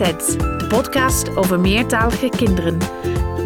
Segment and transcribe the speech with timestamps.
[0.00, 2.78] De podcast over meertalige kinderen.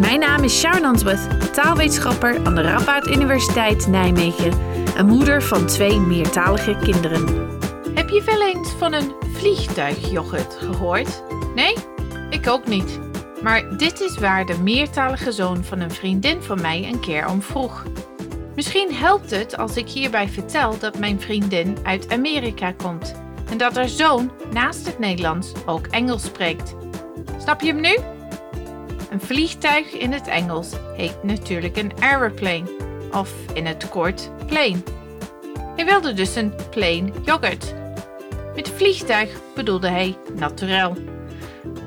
[0.00, 4.52] Mijn naam is Sharon Answorth, taalwetenschapper aan de Radboud Universiteit Nijmegen
[4.96, 7.26] en moeder van twee meertalige kinderen.
[7.94, 11.22] Heb je wel eens van een vliegtuigyoghurt gehoord?
[11.54, 11.74] Nee?
[12.30, 13.00] Ik ook niet.
[13.42, 17.42] Maar dit is waar de meertalige zoon van een vriendin van mij een keer om
[17.42, 17.82] vroeg.
[18.54, 23.23] Misschien helpt het als ik hierbij vertel dat mijn vriendin uit Amerika komt
[23.54, 26.74] en dat haar zoon naast het Nederlands ook Engels spreekt.
[27.38, 27.96] Snap je hem nu?
[29.10, 32.64] Een vliegtuig in het Engels heet natuurlijk een aeroplane,
[33.12, 34.82] of in het kort plane.
[35.76, 37.74] Hij wilde dus een plain yoghurt.
[38.54, 40.96] Met vliegtuig bedoelde hij naturel.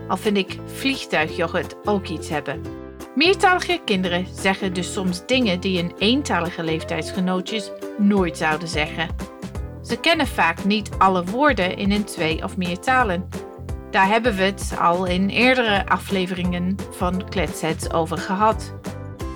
[0.07, 2.61] Al vind ik vliegtuigyoghurt ook iets hebben.
[3.15, 9.36] Meertalige kinderen zeggen dus soms dingen die een eentalige leeftijdsgenootjes nooit zouden zeggen.
[9.87, 13.29] Ze kennen vaak niet alle woorden in een twee of meer talen.
[13.91, 18.73] Daar hebben we het al in eerdere afleveringen van Kletsets over gehad.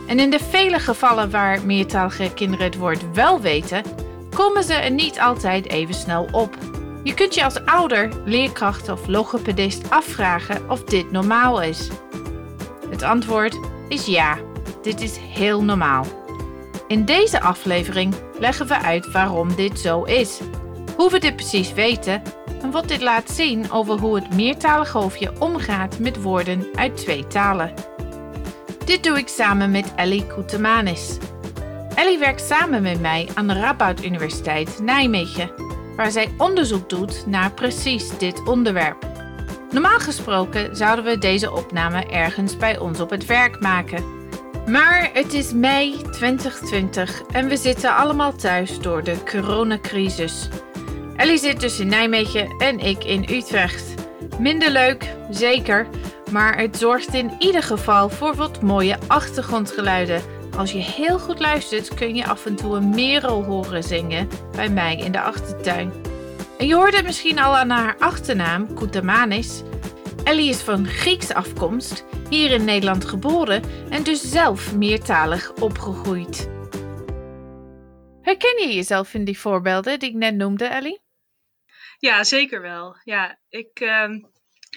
[0.07, 3.83] En in de vele gevallen waar meertalige kinderen het woord wel weten,
[4.29, 6.57] komen ze er niet altijd even snel op.
[7.03, 11.89] Je kunt je als ouder, leerkracht of logopedist afvragen of dit normaal is.
[12.89, 14.37] Het antwoord is ja,
[14.81, 16.05] dit is heel normaal.
[16.91, 20.39] In deze aflevering leggen we uit waarom dit zo is,
[20.95, 22.21] hoe we dit precies weten
[22.61, 27.27] en wat dit laat zien over hoe het meertalig hoofdje omgaat met woorden uit twee
[27.27, 27.73] talen.
[28.85, 31.17] Dit doe ik samen met Ellie Koetemanis.
[31.95, 35.51] Ellie werkt samen met mij aan de Radboud Universiteit Nijmegen,
[35.95, 39.07] waar zij onderzoek doet naar precies dit onderwerp.
[39.71, 44.20] Normaal gesproken zouden we deze opname ergens bij ons op het werk maken.
[44.67, 50.47] Maar het is mei 2020 en we zitten allemaal thuis door de coronacrisis.
[51.15, 53.93] Ellie zit dus in Nijmegen en ik in Utrecht.
[54.39, 55.87] Minder leuk, zeker,
[56.31, 60.21] maar het zorgt in ieder geval voor wat mooie achtergrondgeluiden.
[60.57, 64.69] Als je heel goed luistert kun je af en toe een merel horen zingen bij
[64.69, 65.93] mij in de achtertuin.
[66.57, 69.61] En je hoorde misschien al aan haar achternaam, Koutamanis.
[70.23, 76.49] Ellie is van Grieks afkomst hier in Nederland geboren en dus zelf meertalig opgegroeid.
[78.21, 81.01] Herken je jezelf in die voorbeelden die ik net noemde, Ellie?
[81.97, 82.95] Ja, zeker wel.
[83.03, 84.09] Ja, ik uh,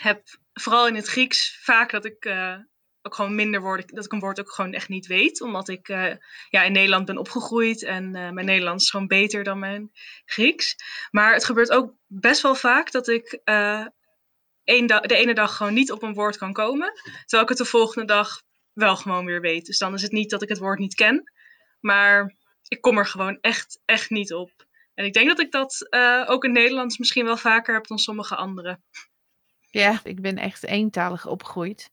[0.00, 0.22] heb
[0.52, 2.56] vooral in het Grieks vaak dat ik uh,
[3.02, 5.88] ook gewoon minder woorden, dat ik een woord ook gewoon echt niet weet, omdat ik
[5.88, 6.12] uh,
[6.48, 9.90] ja, in Nederland ben opgegroeid en mijn Nederlands is gewoon beter dan mijn
[10.24, 10.76] Grieks.
[11.10, 13.40] Maar het gebeurt ook best wel vaak dat ik
[14.64, 18.06] de ene dag gewoon niet op een woord kan komen, terwijl ik het de volgende
[18.06, 18.42] dag
[18.72, 19.66] wel gewoon weer weet.
[19.66, 21.32] Dus dan is het niet dat ik het woord niet ken,
[21.80, 22.34] maar
[22.68, 24.66] ik kom er gewoon echt, echt niet op.
[24.94, 27.98] En ik denk dat ik dat uh, ook in Nederlands misschien wel vaker heb dan
[27.98, 28.82] sommige anderen.
[29.70, 31.90] Ja, ik ben echt eentalig opgegroeid.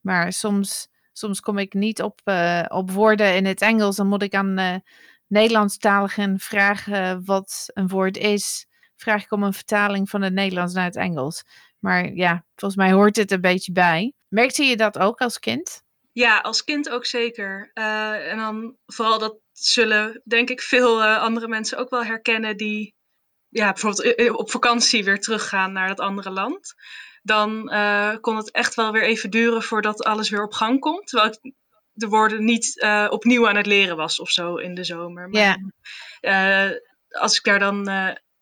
[0.00, 3.96] Maar soms, soms kom ik niet op, uh, op woorden in het Engels.
[3.96, 4.74] Dan moet ik aan uh,
[5.26, 8.66] Nederlandstaligen vragen wat een woord is.
[8.96, 11.42] Vraag ik om een vertaling van het Nederlands naar het Engels.
[11.80, 14.12] Maar ja, volgens mij hoort het een beetje bij.
[14.28, 15.82] Merkte je dat ook als kind?
[16.12, 17.70] Ja, als kind ook zeker.
[17.74, 22.56] Uh, en dan vooral dat zullen, denk ik, veel uh, andere mensen ook wel herkennen
[22.56, 22.94] die
[23.48, 26.74] ja, bijvoorbeeld op vakantie weer teruggaan naar dat andere land.
[27.22, 31.06] Dan uh, kon het echt wel weer even duren voordat alles weer op gang komt.
[31.06, 31.54] Terwijl ik
[31.92, 35.28] de woorden niet opnieuw aan het leren was of zo in de zomer.
[35.28, 35.58] Maar,
[36.20, 36.80] ja.
[37.10, 37.88] als ik daar dan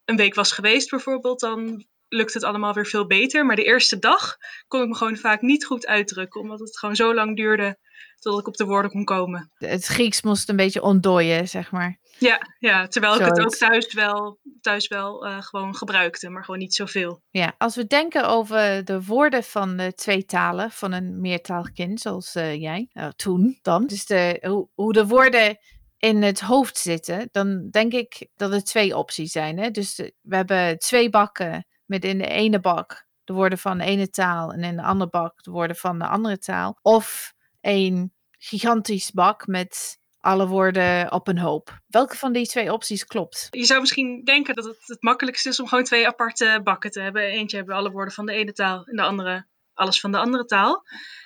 [0.05, 3.47] een week was geweest bijvoorbeeld, dan lukt het allemaal weer veel beter.
[3.47, 4.37] Maar de eerste dag
[4.67, 7.79] kon ik me gewoon vaak niet goed uitdrukken, omdat het gewoon zo lang duurde
[8.19, 9.51] tot ik op de woorden kon komen.
[9.55, 11.99] Het Grieks moest een beetje ontdooien, zeg maar.
[12.19, 16.61] Ja, ja terwijl ik het ook thuis wel, thuis wel uh, gewoon gebruikte, maar gewoon
[16.61, 17.23] niet zoveel.
[17.31, 22.01] Ja, als we denken over de woorden van de twee talen van een meertalig kind,
[22.01, 25.59] zoals uh, jij, uh, toen dan, dus de, hoe, hoe de woorden
[25.99, 29.59] in het hoofd zitten, dan denk ik dat er twee opties zijn.
[29.59, 29.71] Hè?
[29.71, 34.11] Dus we hebben twee bakken met in de ene bak de woorden van de ene
[34.11, 36.79] taal en in de andere bak de woorden van de andere taal.
[36.83, 41.81] Of een gigantisch bak met alle woorden op een hoop.
[41.87, 43.47] Welke van die twee opties klopt?
[43.51, 47.01] Je zou misschien denken dat het het makkelijkste is om gewoon twee aparte bakken te
[47.01, 47.23] hebben.
[47.23, 50.45] Eentje hebben alle woorden van de ene taal en de andere alles van de andere
[50.45, 50.85] taal.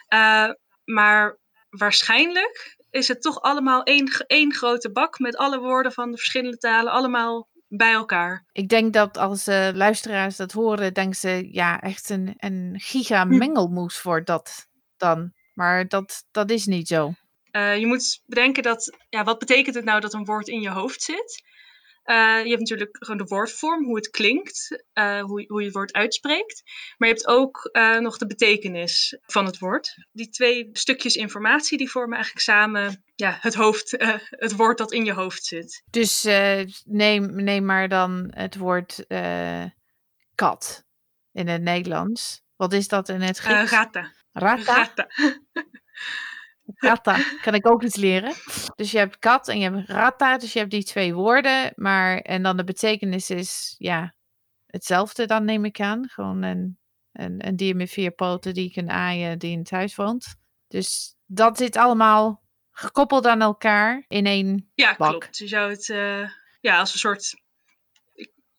[0.09, 0.51] Uh,
[0.85, 1.39] maar
[1.71, 6.59] waarschijnlijk is het toch allemaal één, één grote bak met alle woorden van de verschillende
[6.59, 8.45] talen, allemaal bij elkaar.
[8.53, 13.27] Ik denk dat als uh, luisteraars dat horen, denken ze, ja, echt een, een giga
[13.27, 13.39] hm.
[13.39, 15.33] mengelmoes wordt dat dan.
[15.55, 17.13] Maar dat, dat is niet zo.
[17.53, 20.71] Uh, je moet bedenken dat, ja, wat betekent het nou dat een woord in je
[20.71, 21.43] hoofd zit?
[22.05, 26.63] Je hebt natuurlijk gewoon de woordvorm, hoe het klinkt, hoe, hoe je het woord uitspreekt.
[26.97, 27.71] Maar je hebt ook
[28.01, 29.95] nog de betekenis van het woord.
[30.13, 33.95] Die twee stukjes informatie die vormen eigenlijk samen ja, het, hoofd,
[34.31, 35.83] het woord dat in je hoofd zit.
[35.91, 36.23] Dus
[36.85, 39.05] neem, neem maar dan het woord
[40.35, 40.85] kat
[41.33, 42.43] in het Nederlands.
[42.57, 43.71] Wat is dat in het Grieks?
[43.71, 44.13] rata.
[44.33, 44.75] Rata?
[44.75, 45.07] Rata.
[46.83, 48.33] Rata, kan ik ook iets leren.
[48.75, 51.73] Dus je hebt kat en je hebt rata, dus je hebt die twee woorden.
[51.75, 54.15] Maar, en dan de betekenis is, ja,
[54.67, 56.09] hetzelfde dan neem ik aan.
[56.09, 56.79] Gewoon een,
[57.13, 60.35] een, een dier met vier poten die kan aaien, die in het huis woont.
[60.69, 65.11] Dus dat zit allemaal gekoppeld aan elkaar in één ja, bak.
[65.11, 65.39] klopt.
[65.39, 66.29] Je zou het uh,
[66.61, 67.43] ja, als een soort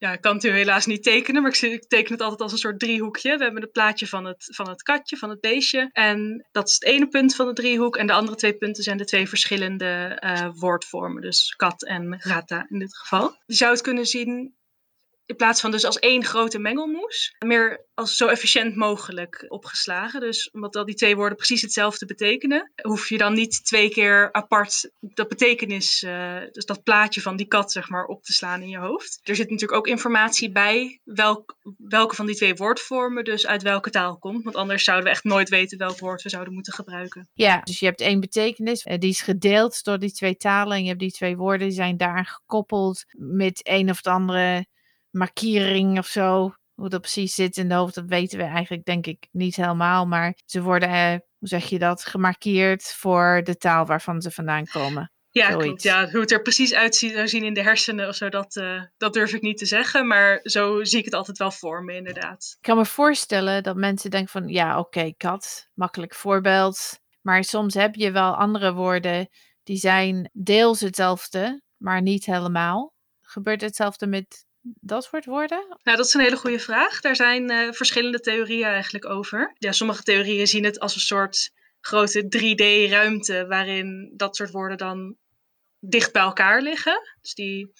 [0.04, 2.58] ja, ik kan het nu helaas niet tekenen, maar ik, teken het altijd als een
[2.58, 3.38] soort driehoekje.
[3.38, 5.90] We hebben het plaatje van het, van het katje, van het beestje.
[5.92, 7.98] En dat is het ene punt van de driehoek.
[7.98, 11.22] En de andere twee punten zijn de twee verschillende uh, woordvormen.
[11.22, 13.36] Dus kat en rata in dit geval.
[13.46, 14.56] Je zou het kunnen zien
[15.26, 20.20] in plaats van dus als één grote mengelmoes, meer als zo efficiënt mogelijk opgeslagen.
[20.20, 24.30] Dus omdat al die twee woorden precies hetzelfde betekenen, hoef je dan niet twee keer
[24.32, 28.62] apart dat betekenis, uh, dus dat plaatje van die kat, zeg maar, op te slaan
[28.62, 29.20] in je hoofd.
[29.24, 33.90] Er zit natuurlijk ook informatie bij welk, welke van die twee woordvormen dus uit welke
[33.90, 34.44] taal komt.
[34.44, 37.30] Want anders zouden we echt nooit weten welk woord we zouden moeten gebruiken.
[37.34, 40.78] Ja, dus je hebt één betekenis, eh, die is gedeeld door die twee talen.
[40.78, 44.66] En je hebt die twee woorden, die zijn daar gekoppeld met een of andere
[45.14, 46.54] markering of zo.
[46.74, 50.06] Hoe dat precies zit in de hoofd, dat weten we eigenlijk denk ik niet helemaal.
[50.06, 54.66] Maar ze worden, eh, hoe zeg je dat, gemarkeerd voor de taal waarvan ze vandaan
[54.66, 55.12] komen.
[55.30, 55.84] Ja, klopt.
[55.84, 58.82] Ja, hoe het er precies uitziet zou zien in de hersenen of zo, dat, uh,
[58.98, 60.08] dat durf ik niet te zeggen.
[60.08, 62.54] Maar zo zie ik het altijd wel voor me, inderdaad.
[62.58, 67.00] Ik kan me voorstellen dat mensen denken van, ja, oké, kat, makkelijk voorbeeld.
[67.22, 69.30] Maar soms heb je wel andere woorden
[69.64, 72.94] die zijn deels hetzelfde, maar niet helemaal.
[73.22, 75.66] Gebeurt hetzelfde met dat soort woorden?
[75.84, 77.02] Nou, dat is een hele goede vraag.
[77.02, 79.56] Daar zijn uh, verschillende theorieën eigenlijk over.
[79.58, 85.16] Ja, sommige theorieën zien het als een soort grote 3D-ruimte waarin dat soort woorden dan
[85.80, 87.00] dicht bij elkaar liggen.
[87.22, 87.72] Dus die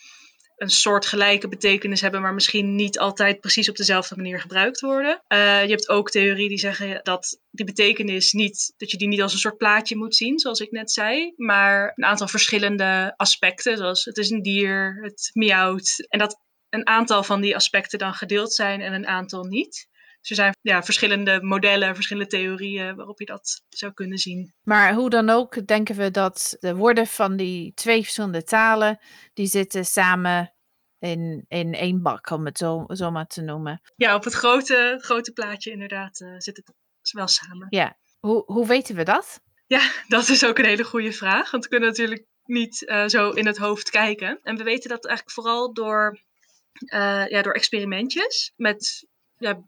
[0.58, 5.24] een soort gelijke betekenis hebben, maar misschien niet altijd precies op dezelfde manier gebruikt worden.
[5.28, 9.22] Uh, je hebt ook theorieën die zeggen dat die betekenis niet, dat je die niet
[9.22, 13.78] als een soort plaatje moet zien, zoals ik net zei, maar een aantal verschillende aspecten,
[13.78, 16.06] zoals het is een dier, het miauwt.
[16.08, 16.40] En dat
[16.74, 19.88] een aantal van die aspecten dan gedeeld zijn en een aantal niet.
[20.20, 24.54] Dus er zijn ja, verschillende modellen, verschillende theorieën waarop je dat zou kunnen zien.
[24.64, 29.00] Maar hoe dan ook denken we dat de woorden van die twee verschillende talen,
[29.34, 30.54] die zitten samen
[31.00, 33.82] in, in één bak, om het zo, zo maar te noemen.
[33.96, 36.74] Ja, op het grote, grote plaatje inderdaad uh, zit het
[37.12, 37.68] wel samen.
[37.70, 39.42] Ja, hoe, hoe weten we dat?
[39.68, 41.52] Ja, dat is ook een hele goede vraag.
[41.52, 44.40] Want we kunnen natuurlijk niet uh, zo in het hoofd kijken.
[44.44, 46.22] En we weten dat eigenlijk vooral door
[46.82, 48.52] uh, ja, door experimentjes.
[48.56, 49.64] Met ja,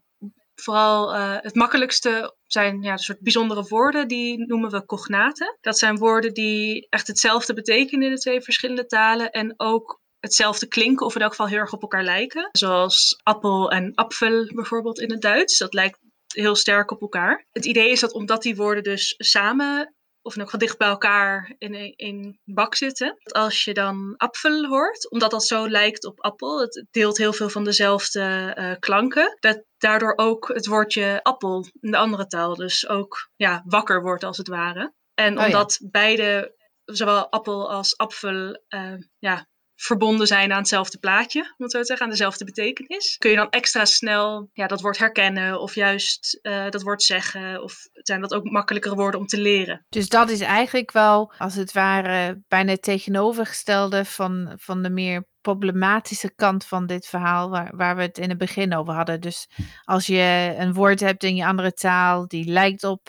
[0.54, 5.58] vooral uh, het makkelijkste zijn ja, een soort bijzondere woorden, die noemen we cognaten.
[5.60, 10.66] Dat zijn woorden die echt hetzelfde betekenen in de twee verschillende talen en ook hetzelfde
[10.66, 12.48] klinken of in elk geval heel erg op elkaar lijken.
[12.52, 15.58] Zoals appel en apfel bijvoorbeeld in het Duits.
[15.58, 15.98] Dat lijkt
[16.34, 17.46] heel sterk op elkaar.
[17.52, 19.94] Het idee is dat omdat die woorden dus samen
[20.26, 23.16] of elk geval dicht bij elkaar in een bak zitten.
[23.22, 27.48] Als je dan apfel hoort, omdat dat zo lijkt op appel, het deelt heel veel
[27.48, 32.88] van dezelfde uh, klanken, dat daardoor ook het woordje appel in de andere taal dus
[32.88, 34.92] ook ja, wakker wordt als het ware.
[35.14, 36.54] En omdat oh beide,
[36.84, 42.12] zowel appel als apfel, uh, ja, verbonden zijn aan hetzelfde plaatje, moet zo zeggen, aan
[42.12, 43.16] dezelfde betekenis.
[43.18, 47.62] Kun je dan extra snel ja, dat woord herkennen of juist uh, dat woord zeggen
[47.62, 49.86] of zijn dat ook makkelijkere woorden om te leren.
[49.88, 55.26] Dus dat is eigenlijk wel, als het ware, bijna het tegenovergestelde van, van de meer
[55.40, 59.20] problematische kant van dit verhaal, waar, waar we het in het begin over hadden.
[59.20, 59.48] Dus
[59.84, 63.08] als je een woord hebt in je andere taal die lijkt op,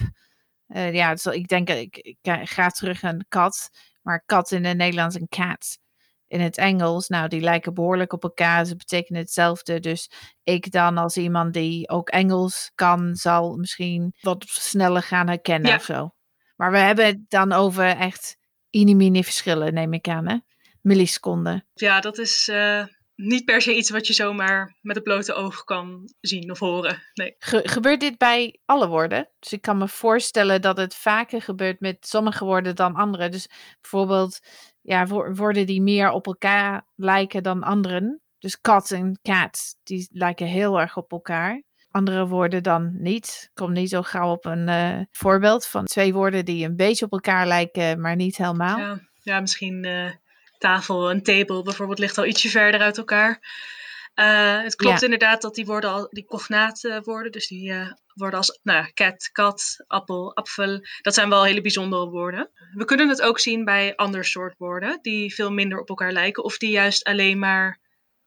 [0.67, 3.69] uh, ja, ik denk, ik, ga terug aan kat,
[4.01, 5.79] maar kat in het Nederlands een cat
[6.27, 7.07] in het Engels.
[7.07, 8.65] Nou, die lijken behoorlijk op elkaar.
[8.65, 9.79] Ze betekenen hetzelfde.
[9.79, 10.11] Dus
[10.43, 15.83] ik dan als iemand die ook Engels kan, zal misschien wat sneller gaan herkennen of
[15.83, 16.11] zo.
[16.55, 18.37] Maar we hebben het dan over echt
[18.69, 20.37] inimini verschillen, neem ik aan, hè?
[20.81, 21.67] Milliseconden.
[21.73, 22.83] Ja, dat is uh,
[23.15, 27.03] niet per se iets wat je zomaar met het blote oog kan zien of horen.
[27.13, 27.35] Nee.
[27.39, 29.29] gebeurt dit bij alle woorden?
[29.39, 33.29] Dus ik kan me voorstellen dat het vaker gebeurt met sommige woorden dan andere.
[33.29, 33.49] Dus
[33.81, 34.39] bijvoorbeeld
[34.87, 38.21] ja, woorden die meer op elkaar lijken dan anderen.
[38.39, 41.63] Dus kat en cat, die lijken heel erg op elkaar.
[41.91, 43.39] Andere woorden dan niet.
[43.43, 47.05] Ik kom niet zo gauw op een uh, voorbeeld van twee woorden die een beetje
[47.05, 48.77] op elkaar lijken, maar niet helemaal.
[48.77, 50.09] Ja, ja misschien uh,
[50.57, 53.39] tafel en table bijvoorbeeld ligt al ietsje verder uit elkaar.
[54.19, 58.39] Uh, het klopt inderdaad dat die worden al die cognaat worden, dus die uh, worden
[58.39, 60.79] als nou, cat, kat, appel, apfel.
[61.01, 62.51] Dat zijn wel hele bijzondere woorden.
[62.73, 66.43] We kunnen het ook zien bij ander soort woorden die veel minder op elkaar lijken
[66.43, 67.79] of die juist alleen maar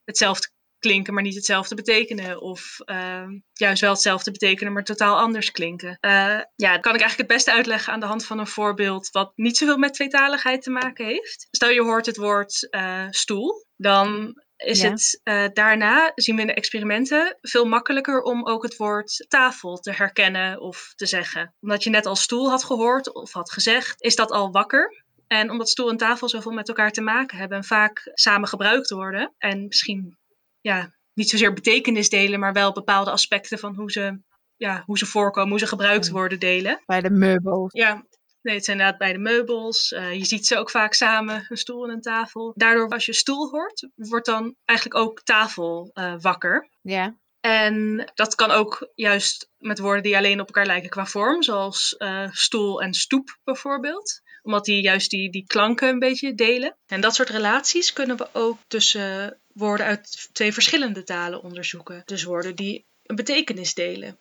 [0.05, 2.41] hetzelfde klinken, maar niet hetzelfde betekenen.
[2.41, 5.99] Of uh, juist wel hetzelfde betekenen, maar totaal anders klinken.
[6.01, 6.11] Uh,
[6.57, 9.33] ja, dat kan ik eigenlijk het beste uitleggen aan de hand van een voorbeeld wat
[9.37, 11.49] niet zoveel met tweetaligheid te maken heeft.
[11.51, 16.47] Stel je hoort het woord uh, stoel, dan is het uh, daarna, zien we in
[16.47, 21.55] de experimenten, veel makkelijker om ook het woord tafel te herkennen of te zeggen.
[21.61, 25.05] Omdat je net al stoel had gehoord of had gezegd, is dat al wakker.
[25.27, 28.91] En omdat stoel en tafel zoveel met elkaar te maken hebben en vaak samen gebruikt
[28.91, 29.35] worden.
[29.39, 30.19] En misschien
[30.61, 34.21] ja, niet zozeer betekenis delen, maar wel bepaalde aspecten van hoe ze,
[34.57, 36.83] ja, hoe ze voorkomen, hoe ze gebruikt worden delen.
[36.87, 37.73] Bij de meubels.
[37.73, 38.05] Ja,
[38.43, 39.93] Nee, het zijn inderdaad bij de meubels.
[39.93, 42.53] Uh, je ziet ze ook vaak samen, een stoel en een tafel.
[42.57, 46.69] Daardoor, als je stoel hoort, wordt dan eigenlijk ook tafel uh, wakker.
[46.81, 47.19] Ja.
[47.41, 51.95] En dat kan ook juist met woorden die alleen op elkaar lijken qua vorm, zoals
[51.99, 54.21] uh, stoel en stoep bijvoorbeeld.
[54.43, 56.77] Omdat die juist die, die klanken een beetje delen.
[56.87, 62.03] En dat soort relaties kunnen we ook tussen woorden uit twee verschillende talen onderzoeken.
[62.05, 64.19] Dus woorden die een betekenis delen.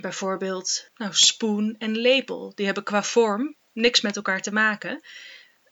[0.00, 2.52] Bijvoorbeeld nou, spoen en lepel.
[2.54, 5.00] Die hebben qua vorm niks met elkaar te maken,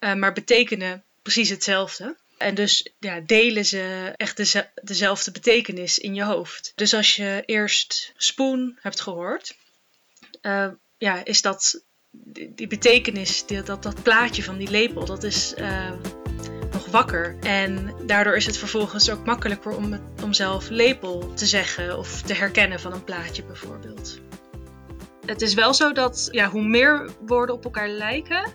[0.00, 2.16] uh, maar betekenen precies hetzelfde.
[2.38, 6.72] En dus ja, delen ze echt deze, dezelfde betekenis in je hoofd.
[6.74, 9.56] Dus als je eerst spoen hebt gehoord,
[10.42, 16.21] uh, ja, is dat die, betekenis, dat, dat plaatje van die lepel, dat is nog
[16.92, 17.36] wakker.
[17.40, 22.22] En daardoor is het vervolgens ook makkelijker om, het, om zelf lepel te zeggen of
[22.22, 24.20] te herkennen van een plaatje bijvoorbeeld.
[25.26, 28.52] Het is wel zo dat ja, hoe meer woorden op elkaar lijken,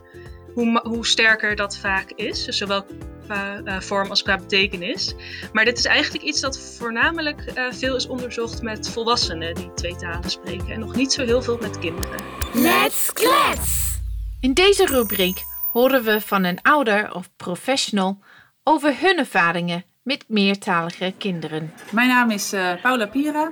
[0.53, 2.45] hoe, hoe sterker dat vaak is.
[2.45, 2.85] Dus zowel
[3.25, 5.15] qua uh, vorm als qua betekenis.
[5.53, 9.95] Maar dit is eigenlijk iets dat voornamelijk uh, veel is onderzocht met volwassenen die twee
[9.95, 10.69] talen spreken.
[10.69, 12.19] En nog niet zo heel veel met kinderen.
[12.53, 13.99] Let's klets!
[14.39, 15.37] In deze rubriek
[15.71, 18.19] horen we van een ouder of professional
[18.69, 21.73] over hun ervaringen met meertalige kinderen.
[21.91, 23.51] Mijn naam is uh, Paula Pira.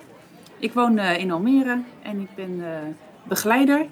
[0.60, 2.66] Ik woon uh, in Almere en ik ben uh,
[3.24, 3.86] begeleider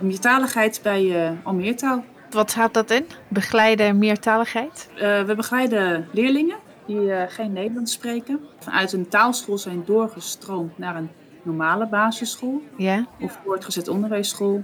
[0.00, 2.04] meertaligheid bij Almeertaal.
[2.30, 3.06] Wat houdt dat in?
[3.28, 4.88] Begeleiden meertaligheid?
[4.98, 8.40] we begeleiden leerlingen die geen Nederlands spreken.
[8.58, 11.10] Vanuit een taalschool zijn doorgestroomd naar een
[11.42, 13.06] normale basisschool ja.
[13.20, 14.62] of voortgezet onderwijsschool.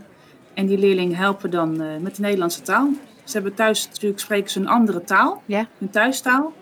[0.55, 2.89] En die leerlingen helpen dan met de Nederlandse taal.
[3.25, 5.67] Ze hebben thuis natuurlijk spreken ze een andere taal, ja.
[5.79, 6.53] hun thuistaal.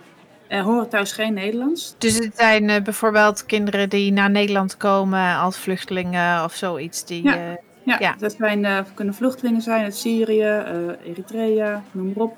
[0.49, 1.95] Uh, horen thuis geen Nederlands.
[1.99, 7.05] Dus het zijn uh, bijvoorbeeld kinderen die naar Nederland komen als vluchtelingen of zoiets.
[7.05, 7.57] Die, ja.
[7.83, 10.63] ja, ja, dat zijn, kunnen vluchtelingen zijn uit Syrië,
[11.05, 12.37] Eritrea, noem maar op.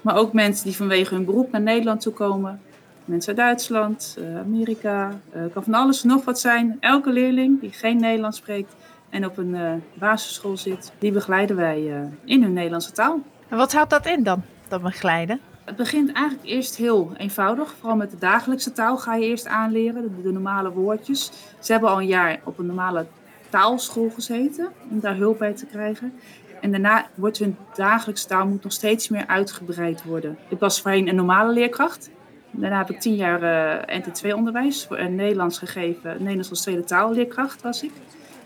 [0.00, 2.60] Maar ook mensen die vanwege hun beroep naar Nederland toe komen.
[3.04, 5.20] Mensen uit Duitsland, Amerika,
[5.52, 6.76] kan van alles nog wat zijn.
[6.80, 8.74] Elke leerling die geen Nederlands spreekt,
[9.10, 13.20] en op een basisschool zit, die begeleiden wij in hun Nederlandse taal.
[13.52, 15.40] En wat houdt dat in dan, dat begeleiden?
[15.64, 17.74] Het begint eigenlijk eerst heel eenvoudig.
[17.78, 21.30] Vooral met de dagelijkse taal ga je eerst aanleren, de, normale woordjes.
[21.60, 23.06] Ze hebben al een jaar op een normale
[23.48, 26.12] taalschool gezeten om daar hulp bij te krijgen.
[26.60, 30.38] En daarna wordt hun dagelijkse taal moet nog steeds meer uitgebreid worden.
[30.48, 32.10] Ik was voorheen een normale leerkracht.
[32.50, 36.16] Daarna heb ik tien jaar uh, NT2-onderwijs voor Nederlands gegeven.
[36.18, 37.92] Nederlands als tweede taalleerkracht was ik.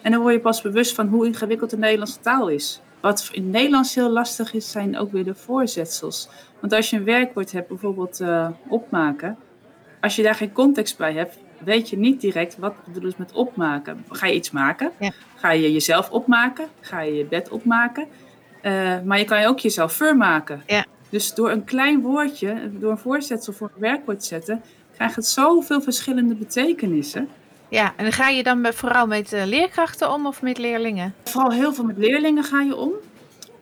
[0.02, 2.80] En dan word je pas bewust van hoe ingewikkeld de Nederlandse taal is.
[3.06, 6.28] Wat in het Nederlands heel lastig is, zijn ook weer de voorzetsels.
[6.60, 9.38] Want als je een werkwoord hebt, bijvoorbeeld uh, opmaken,
[10.00, 13.32] als je daar geen context bij hebt, weet je niet direct wat bedoel is met
[13.32, 14.04] opmaken.
[14.10, 14.90] Ga je iets maken?
[14.98, 15.12] Ja.
[15.34, 16.66] Ga je jezelf opmaken?
[16.80, 18.06] Ga je je bed opmaken?
[18.62, 20.62] Uh, maar je kan je ook jezelf vermaken.
[20.66, 20.84] Ja.
[21.08, 24.62] Dus door een klein woordje, door een voorzetsel voor een werkwoord te zetten,
[24.94, 27.28] krijgt het zoveel verschillende betekenissen.
[27.68, 31.14] Ja, en ga je dan vooral met leerkrachten om of met leerlingen?
[31.24, 32.92] Vooral heel veel met leerlingen ga je om.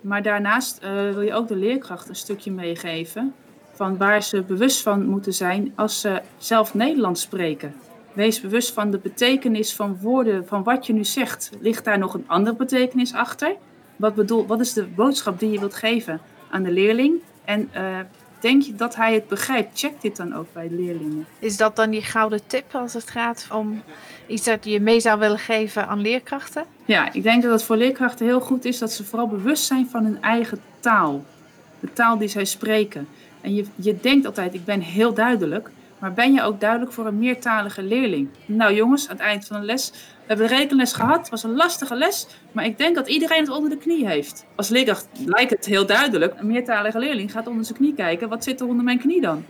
[0.00, 3.34] Maar daarnaast uh, wil je ook de leerkracht een stukje meegeven
[3.72, 7.74] van waar ze bewust van moeten zijn als ze zelf Nederlands spreken.
[8.12, 11.50] Wees bewust van de betekenis van woorden, van wat je nu zegt.
[11.60, 13.56] Ligt daar nog een andere betekenis achter?
[13.96, 16.20] Wat, bedoel, wat is de boodschap die je wilt geven
[16.50, 17.20] aan de leerling?
[17.44, 17.98] En uh,
[18.44, 19.78] denk je dat hij het begrijpt?
[19.78, 21.26] Check dit dan ook bij leerlingen.
[21.38, 23.82] Is dat dan die gouden tip als het gaat om
[24.26, 26.64] iets dat je mee zou willen geven aan leerkrachten?
[26.84, 29.88] Ja, ik denk dat het voor leerkrachten heel goed is dat ze vooral bewust zijn
[29.90, 31.24] van hun eigen taal.
[31.80, 33.08] De taal die zij spreken.
[33.40, 35.70] En je, je denkt altijd, ik ben heel duidelijk.
[35.98, 38.28] maar ben je ook duidelijk voor een meertalige leerling?
[38.46, 39.92] Nou jongens, aan het eind van de les,
[40.26, 41.18] we hebben de rekenles gehad.
[41.18, 44.46] Het was een lastige les, maar ik denk dat iedereen het onder de knie heeft.
[44.56, 46.34] Als leerkracht lijkt het heel duidelijk.
[46.36, 48.28] Een meertalige leerling gaat onder zijn knie kijken.
[48.28, 49.44] Wat zit er onder mijn knie dan?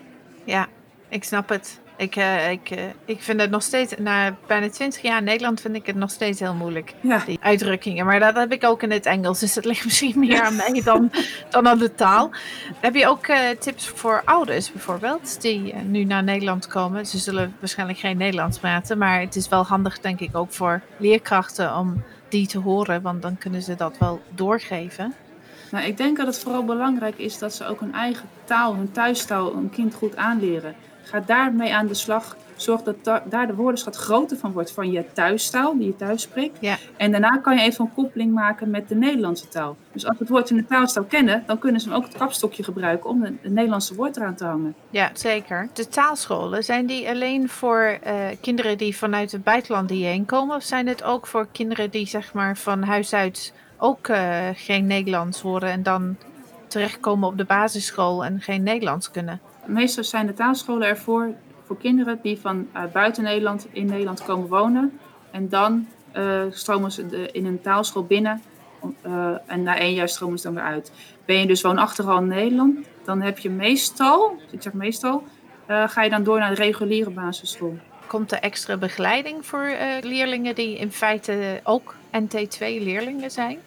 [0.45, 0.67] Ja,
[1.09, 1.81] ik snap het.
[1.97, 5.61] Ik, uh, ik, uh, ik vind het nog steeds, na bijna 20 jaar in Nederland,
[5.61, 6.95] vind ik het nog steeds heel moeilijk.
[7.01, 7.23] Ja.
[7.27, 8.07] Die uitdrukkingen.
[8.07, 9.41] Maar dat heb ik ook in het Engels.
[9.41, 11.11] Dus het ligt misschien meer aan mij dan,
[11.51, 12.31] dan aan de taal.
[12.81, 17.07] Heb je ook uh, tips voor ouders bijvoorbeeld, die nu naar Nederland komen?
[17.07, 18.99] Ze zullen waarschijnlijk geen Nederlands praten.
[18.99, 23.03] Maar het is wel handig, denk ik, ook voor leerkrachten om die te horen.
[23.03, 25.15] Want dan kunnen ze dat wel doorgeven.
[25.71, 28.93] Nou, ik denk dat het vooral belangrijk is dat ze ook hun eigen taal, hun
[28.93, 30.75] thuistaal, een kind goed aanleren.
[31.05, 32.37] Ga daarmee aan de slag.
[32.57, 36.57] Zorg dat daar de woordenschat groter van wordt van je thuistaal, die je thuis spreekt.
[36.61, 36.77] Ja.
[36.97, 39.77] En daarna kan je even een koppeling maken met de Nederlandse taal.
[39.93, 42.63] Dus als we het woord in de taalstaal kennen, dan kunnen ze ook het kapstokje
[42.63, 44.75] gebruiken om het Nederlandse woord eraan te hangen.
[44.91, 45.69] Ja, zeker.
[45.73, 50.57] De taalscholen, zijn die alleen voor uh, kinderen die vanuit het buitenland hierheen komen?
[50.57, 54.87] Of zijn het ook voor kinderen die zeg maar van huis uit ook uh, geen
[54.87, 56.17] Nederlands horen en dan
[56.67, 59.41] terechtkomen op de basisschool en geen Nederlands kunnen?
[59.67, 61.35] Meestal zijn de taalscholen ervoor
[61.67, 64.99] voor kinderen die van uh, buiten Nederland in Nederland komen wonen.
[65.31, 68.43] En dan uh, stromen ze de, in een taalschool binnen
[69.07, 70.93] uh, en na één jaar stromen ze dan weer uit.
[71.25, 75.23] Ben je dus woonachtig al in Nederland, dan heb je meestal, ik zeg meestal,
[75.67, 77.77] ga je dan door naar de reguliere basisschool.
[78.07, 83.59] Komt er extra begeleiding voor leerlingen die in feite ook NT2-leerlingen zijn?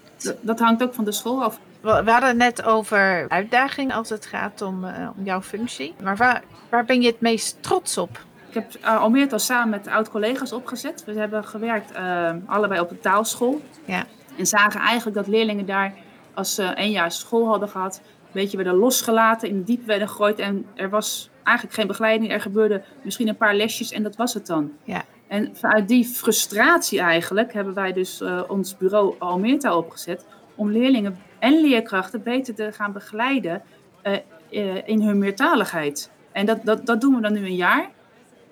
[0.41, 1.59] Dat hangt ook van de school af.
[1.87, 5.95] We hadden het net over uitdaging als het gaat om, uh, om jouw functie.
[6.03, 8.25] Maar waar, waar ben je het meest trots op?
[8.49, 8.75] Ik heb
[9.15, 11.03] uh, samen met oud-collega's opgezet.
[11.05, 13.61] We hebben gewerkt uh, allebei op de taalschool.
[13.85, 14.05] Ja.
[14.37, 15.93] En zagen eigenlijk dat leerlingen daar,
[16.33, 20.09] als ze één jaar school hadden gehad, een beetje werden losgelaten, in de diepe werden
[20.09, 20.39] gegooid.
[20.39, 22.31] En er was eigenlijk geen begeleiding.
[22.31, 24.71] Er gebeurde misschien een paar lesjes en dat was het dan.
[24.83, 25.03] Ja.
[25.27, 30.25] En vanuit die frustratie eigenlijk hebben wij dus uh, ons bureau Almeertaal opgezet
[30.57, 33.61] om leerlingen en leerkrachten beter te gaan begeleiden
[34.03, 34.13] uh,
[34.49, 36.11] uh, in hun meertaligheid.
[36.31, 37.89] En dat, dat, dat doen we dan nu een jaar.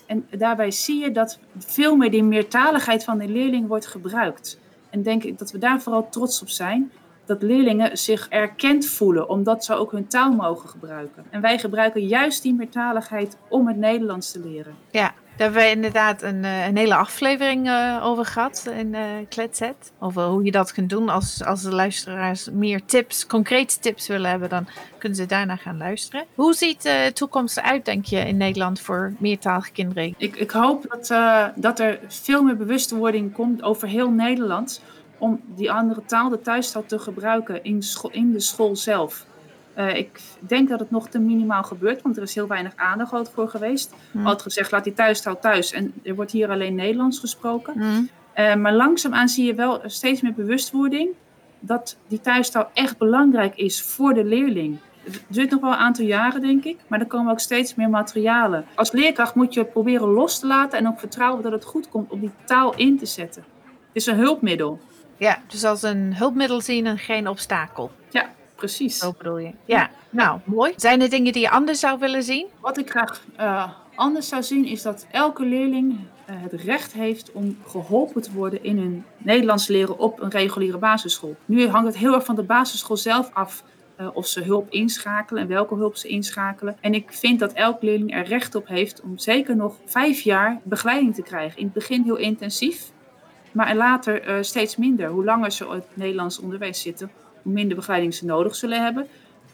[0.06, 4.60] En daarbij zie je dat veel meer die meertaligheid van de leerling wordt gebruikt.
[4.90, 6.92] En denk ik dat we daar vooral trots op zijn.
[7.26, 11.26] Dat leerlingen zich erkend voelen, omdat ze ook hun taal mogen gebruiken.
[11.30, 14.76] En wij gebruiken juist die meertaligheid om het Nederlands te leren.
[14.92, 19.92] Ja, daar hebben we inderdaad een, een hele aflevering uh, over gehad in uh, Kletset.
[20.00, 21.10] Over hoe je dat kunt doen.
[21.10, 24.68] Als, als de luisteraars meer tips, concrete tips willen hebben, dan
[24.98, 26.26] kunnen ze daarna gaan luisteren.
[26.36, 30.14] Hoe ziet de toekomst eruit, denk je, in Nederland voor meertalige kinderen?
[30.18, 31.08] Ik, ik hoop dat,
[31.56, 34.82] dat er veel meer bewustwording komt over heel Nederland.
[35.18, 39.26] Om die andere taal, de thuistaal, te gebruiken in, in de school zelf.
[39.78, 43.30] Uh, ik denk dat het nog te minimaal gebeurt, want er is heel weinig aandacht
[43.34, 43.94] voor geweest.
[44.12, 44.26] Hmm.
[44.26, 45.72] Altijd gezegd, laat die thuistaal thuis.
[45.72, 47.74] En er wordt hier alleen Nederlands gesproken.
[47.74, 48.10] Hmm.
[48.36, 51.10] Uh, maar langzaamaan zie je wel steeds meer bewustwording
[51.60, 54.78] dat die thuistaal echt belangrijk is voor de leerling.
[55.04, 57.90] Het duurt nog wel een aantal jaren, denk ik, maar er komen ook steeds meer
[57.90, 58.66] materialen.
[58.76, 62.12] Als leerkracht moet je proberen los te laten en ook vertrouwen dat het goed komt
[62.12, 63.44] om die taal in te zetten.
[63.64, 64.80] Het is een hulpmiddel.
[65.18, 67.92] Ja, dus als een hulpmiddel zien en geen obstakel.
[68.10, 68.98] Ja, precies.
[68.98, 69.52] Zo bedoel je.
[69.66, 70.74] Ja, nou, mooi.
[70.76, 72.48] Zijn er dingen die je anders zou willen zien?
[72.60, 77.32] Wat ik graag uh, anders zou zien is dat elke leerling uh, het recht heeft
[77.32, 81.36] om geholpen te worden in hun Nederlands leren op een reguliere basisschool.
[81.46, 83.64] Nu hangt het heel erg van de basisschool zelf af
[84.00, 86.78] uh, of ze hulp inschakelen en welke hulp ze inschakelen.
[86.82, 90.60] En ik vind dat elke leerling er recht op heeft om zeker nog vijf jaar
[90.64, 91.58] begeleiding te krijgen.
[91.60, 92.92] In het begin heel intensief,
[93.52, 95.10] maar later steeds minder.
[95.10, 97.12] Hoe langer ze op het Nederlands onderwijs zitten,
[97.52, 99.08] minder begeleiding ze nodig zullen hebben.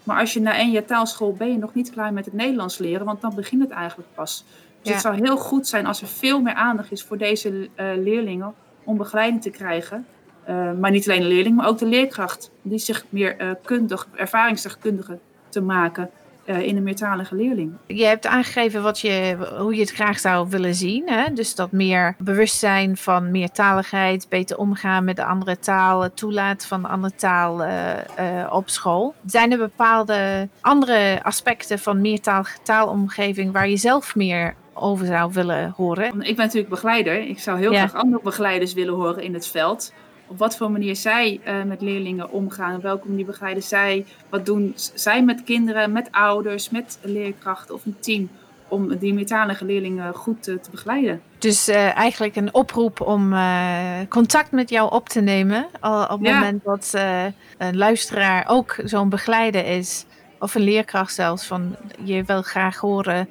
[0.04, 2.77] Maar als je na één jaar taalschool ben je nog niet klaar met het Nederlands
[2.77, 4.45] leren, want dan begint het eigenlijk pas.
[4.47, 4.91] Dus Ja.
[4.91, 8.54] het zou heel goed zijn als er veel meer aandacht is voor deze uh, leerlingen
[8.84, 10.06] om begeleiding te krijgen.
[10.49, 12.51] Uh, maar niet alleen de leerling, maar ook de leerkracht.
[12.62, 16.10] Die zich meer uh, kundig, ervaringsdeskundige te maken
[16.52, 17.72] uh, in een meertalige leerling.
[17.88, 21.10] Je hebt aangegeven wat je, hoe je het graag zou willen zien.
[21.10, 21.34] Hè?
[21.34, 26.82] Dus dat meer bewustzijn van meertaligheid, beter omgaan met de andere taal, het toelaten van
[26.82, 29.14] de andere taal uh, uh, op school.
[29.26, 35.74] Zijn er bepaalde andere aspecten van meertalige taalomgeving waar je zelf meer over zou willen
[35.78, 36.06] horen?
[36.22, 37.20] Ik ben natuurlijk begeleider.
[37.28, 37.88] Ik zou heel Ja.
[37.88, 39.94] graag andere begeleiders willen horen in het veld.
[40.32, 42.76] Op wat voor manier zij uh, met leerlingen omgaan.
[42.76, 44.06] Op welke manier begeleiden zij.
[44.30, 48.30] Wat doen zij met kinderen, met ouders, met leerkrachten of een team.
[48.67, 51.22] Om die meertalige leerlingen goed te begeleiden.
[51.38, 55.67] Dus uh, eigenlijk een oproep om uh, contact met jou op te nemen.
[55.80, 56.39] Al, op het Ja.
[56.39, 57.26] moment dat uh,
[57.58, 60.06] een luisteraar ook zo'n begeleider is.
[60.39, 61.46] Of een leerkracht zelfs.
[61.48, 63.28] Van je wil graag horen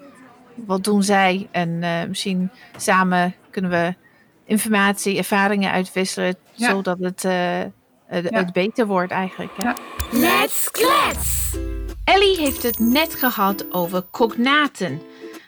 [0.67, 1.49] wat doen zij?
[1.51, 3.95] En eh, misschien samen kunnen we
[4.51, 6.71] informatie, ervaringen uitwisselen, Ja.
[6.71, 7.59] zodat het, eh,
[8.07, 8.39] het, Ja.
[8.39, 9.53] het beter wordt eigenlijk.
[9.57, 9.63] Hè?
[9.63, 9.77] Ja.
[10.11, 11.57] Let's klets!
[12.05, 15.01] Ellie heeft het net gehad over cognaten.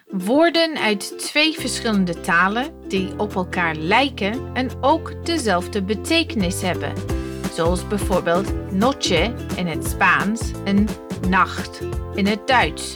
[0.07, 6.93] Woorden uit twee verschillende talen die op elkaar lijken en ook dezelfde betekenis hebben.
[7.55, 10.89] Zoals bijvoorbeeld noche in het Spaans en
[11.29, 11.81] nacht
[12.15, 12.95] in het Duits.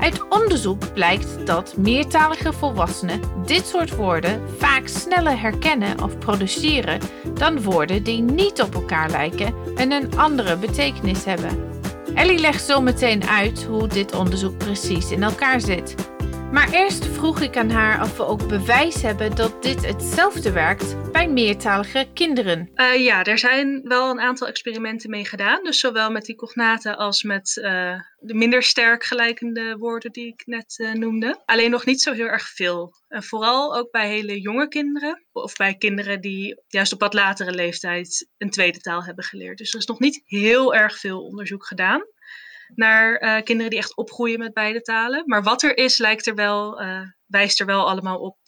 [0.00, 7.00] Uit onderzoek blijkt dat meertalige volwassenen dit soort woorden vaak sneller herkennen of produceren
[7.34, 11.68] dan woorden die niet op elkaar lijken en een andere betekenis hebben.
[12.14, 15.94] Ellie legt zo meteen uit hoe dit onderzoek precies in elkaar zit.
[16.52, 21.12] Maar eerst vroeg ik aan haar of we ook bewijs hebben dat dit hetzelfde werkt
[21.12, 22.70] bij meertalige kinderen.
[22.74, 25.64] Eh, ja, er zijn wel een aantal experimenten mee gedaan.
[25.64, 30.42] Dus zowel met die cognaten als met eh, de minder sterk gelijkende woorden die ik
[30.46, 31.42] net eh, noemde.
[31.44, 32.92] Alleen nog niet zo heel erg veel.
[33.08, 35.24] En vooral ook bij hele jonge kinderen.
[35.32, 39.58] Of bij kinderen die juist op wat latere leeftijd een tweede taal hebben geleerd.
[39.58, 42.02] Dus er is nog niet heel erg veel onderzoek gedaan
[42.74, 45.22] naar eh, kinderen die echt opgroeien met beide talen.
[45.26, 48.38] Maar wat er is, lijkt er wel, eh, wijst er wel allemaal op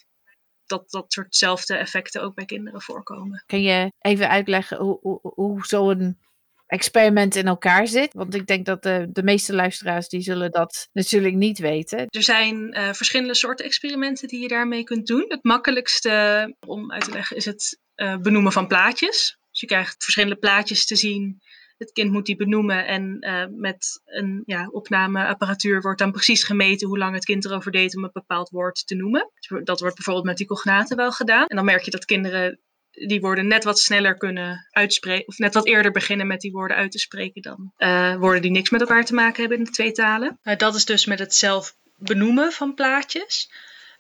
[0.67, 3.43] dat dat soortzelfde effecten ook bij kinderen voorkomen.
[3.47, 6.19] Kun je even uitleggen hoe, hoe, hoe zo'n
[6.67, 8.13] experiment in elkaar zit?
[8.13, 12.07] Want ik denk dat de, de meeste luisteraars die zullen dat natuurlijk niet weten.
[12.09, 15.25] Er zijn eh, verschillende soorten experimenten die je daarmee kunt doen.
[15.29, 17.81] Het makkelijkste om uit te leggen is het
[18.21, 19.37] benoemen van plaatjes.
[19.51, 21.43] Dus je krijgt verschillende plaatjes te zien.
[21.83, 26.88] Het kind moet die benoemen en eh, met een ja, opnameapparatuur wordt dan precies gemeten
[26.88, 29.31] hoe lang het kind erover deed om een bepaald woord te noemen.
[29.64, 31.47] Dat wordt bijvoorbeeld met die cognaten wel gedaan.
[31.47, 35.55] En dan merk je dat kinderen die woorden net wat sneller kunnen uitspreken, of net
[35.55, 38.81] wat eerder beginnen met die woorden uit te spreken dan eh, woorden die niks met
[38.81, 40.38] elkaar te maken hebben in de twee talen.
[40.42, 43.51] Uh, dat is dus met het zelf benoemen van plaatjes.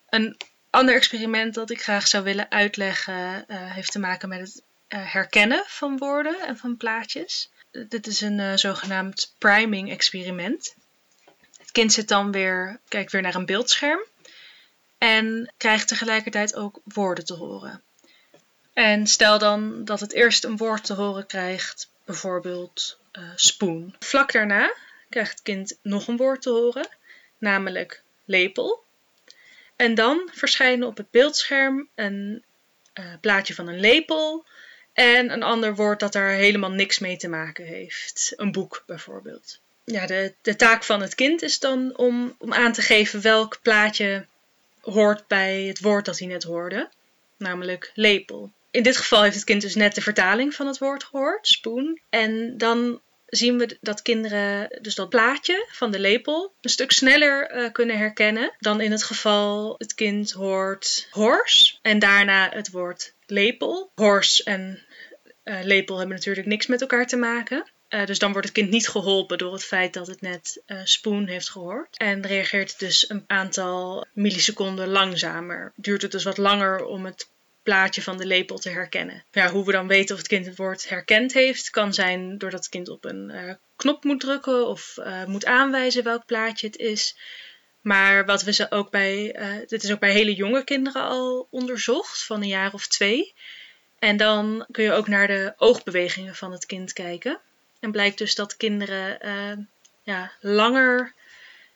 [0.08, 0.36] Een
[0.70, 5.64] ander experiment dat ik graag zou willen uitleggen uh, heeft te maken met het herkennen
[5.66, 7.51] van woorden en van plaatjes.
[7.72, 10.74] Dit is een uh, zogenaamd priming experiment.
[11.58, 14.00] Het kind zit dan weer, kijkt weer naar een beeldscherm
[14.98, 17.82] en krijgt tegelijkertijd ook woorden te horen.
[18.72, 23.94] En stel dan dat het eerst een woord te horen krijgt, bijvoorbeeld uh, spoon.
[23.98, 24.74] Vlak daarna
[25.08, 26.88] krijgt het kind nog een woord te horen,
[27.38, 28.84] namelijk lepel.
[29.76, 32.44] En dan verschijnen op het beeldscherm een
[33.00, 34.44] uh, plaatje van een lepel
[34.92, 38.32] en een ander woord dat daar helemaal niks mee te maken heeft.
[38.36, 39.60] Een boek bijvoorbeeld.
[39.84, 43.58] Ja, de, de taak van het kind is dan om, om aan te geven welk
[43.62, 44.26] plaatje
[44.80, 46.88] hoort bij het woord dat hij net hoorde,
[47.36, 48.50] namelijk lepel.
[48.70, 52.00] In dit geval heeft het kind dus net de vertaling van het woord gehoord, spoon.
[52.08, 53.00] En dan
[53.34, 57.98] zien we dat kinderen dus dat plaatje van de lepel een stuk sneller uh, kunnen
[57.98, 63.90] herkennen dan in het geval het kind hoort horse en daarna het woord lepel.
[63.94, 64.82] Horse en
[65.44, 67.70] uh, lepel hebben natuurlijk niks met elkaar te maken.
[67.88, 70.80] Uh, dus dan wordt het kind niet geholpen door het feit dat het net uh,
[70.84, 71.96] spoon heeft gehoord.
[71.96, 75.72] En reageert dus een aantal milliseconden langzamer.
[75.76, 77.28] Duurt het dus wat langer om het
[77.62, 79.24] plaatje van de lepel te herkennen.
[79.30, 82.60] Ja, hoe we dan weten of het kind het woord herkend heeft, kan zijn doordat
[82.60, 86.76] het kind op een uh, knop moet drukken of uh, moet aanwijzen welk plaatje het
[86.76, 87.16] is.
[87.80, 91.48] Maar wat we ze ook bij, uh, dit is ook bij hele jonge kinderen al
[91.50, 93.34] onderzocht, van een jaar of twee.
[93.98, 97.40] En dan kun je ook naar de oogbewegingen van het kind kijken.
[97.80, 99.18] En blijkt dus dat kinderen
[100.02, 101.14] ja, langer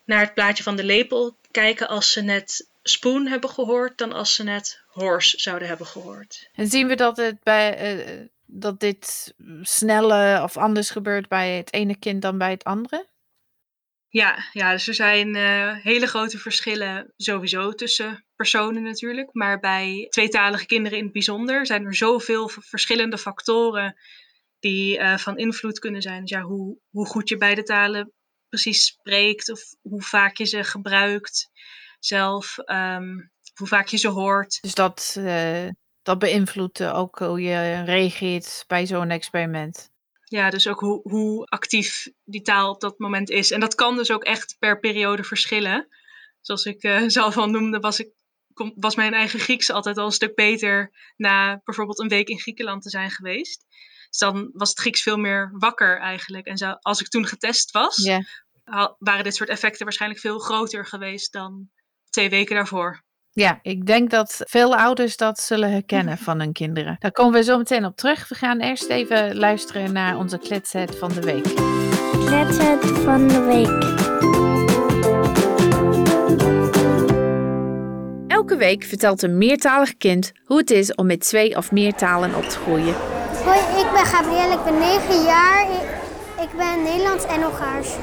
[0.04, 4.34] naar het plaatje van de lepel kijken als ze net spoon hebben gehoord dan als
[4.34, 6.48] ze net horse zouden hebben gehoord.
[6.52, 11.72] En zien we dat, het bij, uh, dat dit sneller of anders gebeurt bij het
[11.72, 13.08] ene kind dan bij het andere?
[14.08, 19.28] Ja, ja dus er zijn uh, hele grote verschillen sowieso tussen personen natuurlijk.
[19.32, 23.96] Maar bij tweetalige kinderen in het bijzonder zijn er zoveel verschillende factoren
[24.58, 26.20] die uh, van invloed kunnen zijn.
[26.20, 28.12] Dus ja, hoe, hoe goed je beide talen
[28.48, 31.50] precies spreekt of hoe vaak je ze gebruikt
[31.98, 34.58] zelf, um, hoe vaak je ze hoort.
[34.60, 35.68] Dus dat, uh,
[36.02, 39.90] dat beïnvloedt ook hoe je reageert bij zo'n experiment.
[40.24, 43.50] Ja, dus ook hoe, hoe actief die taal op dat moment is.
[43.50, 45.88] En dat kan dus ook echt per periode verschillen.
[46.40, 48.12] Zoals ik uh, zelf al noemde, was, ik,
[48.74, 52.82] was mijn eigen Grieks altijd al een stuk beter na bijvoorbeeld een week in Griekenland
[52.82, 53.64] te zijn geweest.
[54.08, 56.46] Dus dan was het Grieks veel meer wakker eigenlijk.
[56.46, 58.24] En zo, als ik toen getest was, yeah.
[58.98, 61.70] waren dit soort effecten waarschijnlijk veel groter geweest dan
[62.16, 63.02] twee weken daarvoor.
[63.30, 66.96] Ja, ik denk dat veel ouders dat zullen herkennen van hun kinderen.
[66.98, 68.28] Daar komen we zo meteen op terug.
[68.28, 71.44] We gaan eerst even luisteren naar onze kletset van de week.
[72.26, 73.94] Kletset van de week.
[78.28, 82.34] Elke week vertelt een meertalig kind hoe het is om met twee of meer talen
[82.34, 82.94] op te groeien.
[83.44, 85.70] Hoi, ik ben Gabrielle, ik ben 9 jaar.
[85.70, 85.88] Ik,
[86.50, 87.94] ik ben Nederlands en Hongaars.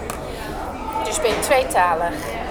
[1.04, 2.43] Dus ben je tweetalig.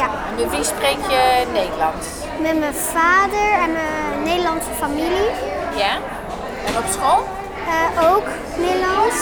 [0.00, 2.06] Ja, En met wie spreek je Nederlands?
[2.40, 5.28] met mijn vader en mijn Nederlandse familie.
[5.76, 5.92] Ja.
[6.66, 7.20] En op school?
[7.74, 9.18] Eh, ook Nederlands.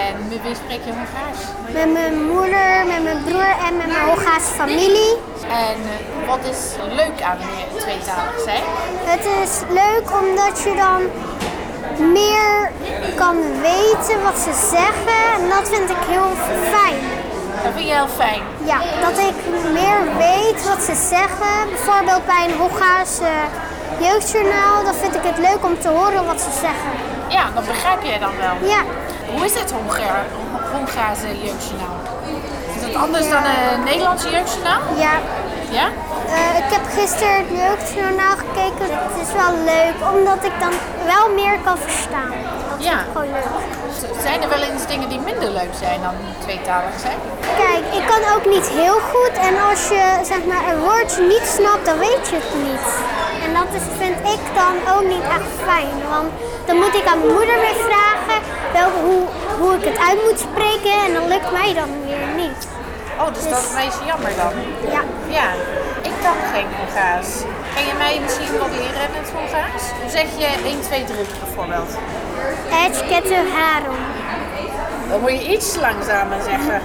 [0.00, 1.40] En met wie spreek je Hongaars?
[1.72, 5.12] Met mijn moeder, met mijn broer en met mijn Hongaarse familie.
[5.66, 6.60] En eh, wat is
[7.00, 7.38] leuk aan
[7.78, 8.62] tweetalig zijn?
[9.12, 11.00] Het is leuk omdat je dan
[12.12, 12.70] meer
[13.16, 15.20] kan weten wat ze zeggen.
[15.36, 16.30] En dat vind ik heel
[16.74, 17.11] fijn.
[17.62, 18.42] Dat vind je heel fijn.
[18.64, 19.34] Ja, dat ik
[19.72, 21.54] meer weet wat ze zeggen.
[21.70, 23.32] Bijvoorbeeld bij een Hongaarse
[24.00, 24.84] jeugdjournaal.
[24.84, 26.92] Dan vind ik het leuk om te horen wat ze zeggen.
[27.28, 28.68] Ja, dat begrijp je dan wel.
[28.70, 28.80] Ja,
[29.34, 30.24] Hoe is het Hongaar,
[30.72, 31.96] Hongaarse jeugdjournaal?
[32.76, 34.80] Is het anders dan een Nederlandse jeugdjournaal?
[34.96, 35.14] ja.
[35.70, 35.86] Ja?
[36.28, 38.86] Eh, ik heb gisteren het jeugdjournaal gekeken.
[39.08, 40.72] Het is wel leuk, omdat ik dan
[41.12, 42.32] wel meer kan verstaan.
[42.70, 42.90] Dat Ja.
[42.90, 43.44] vind ik gewoon leuk.
[44.22, 47.18] Zijn er wel eens dingen die minder leuk zijn dan tweetalig zijn?
[47.62, 49.34] Kijk, ik kan ook niet heel goed.
[49.48, 52.88] En als je zeg maar, een woordje niet snapt, dan weet je het niet.
[53.44, 55.96] En dat is, vind ik dan ook niet echt fijn.
[56.14, 56.30] Want
[56.66, 58.38] dan moet ik aan mijn moeder weer vragen
[58.78, 59.22] wel, hoe,
[59.60, 60.96] hoe ik het uit moet spreken.
[61.06, 62.60] En dan lukt mij dan weer niet.
[63.20, 64.52] Oh, dus dat is het meest jammer dan.
[64.94, 65.02] Ja,
[65.38, 65.48] Ja,
[66.24, 67.30] kan geen Hongaars.
[67.74, 69.84] Kan je mij misschien wat leren in het Hongaars?
[70.00, 71.92] Hoe zeg je 1, 2, 3 bijvoorbeeld?
[73.08, 73.96] kettő, három.
[75.08, 76.82] Dan moet je iets langzamer zeggen.